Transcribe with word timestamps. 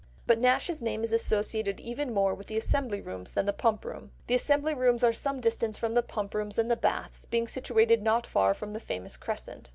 But 0.25 0.39
Nash's 0.39 0.81
name 0.81 1.03
is 1.03 1.13
associated 1.13 1.79
even 1.79 2.11
more 2.11 2.33
with 2.33 2.47
the 2.47 2.57
Assembly 2.57 3.01
Rooms 3.01 3.33
than 3.33 3.45
the 3.45 3.53
Pump 3.53 3.85
Room. 3.85 4.09
The 4.25 4.33
Assembly 4.33 4.73
Rooms 4.73 5.03
are 5.03 5.13
some 5.13 5.39
distance 5.39 5.77
from 5.77 5.93
the 5.93 6.01
Pump 6.01 6.33
Rooms 6.33 6.57
and 6.57 6.71
the 6.71 6.75
Baths, 6.75 7.25
being 7.25 7.47
situated 7.47 8.01
not 8.01 8.25
far 8.25 8.55
from 8.55 8.73
the 8.73 8.79
famous 8.79 9.15
crescent. 9.15 9.69